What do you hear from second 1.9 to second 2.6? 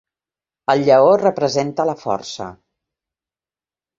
la força.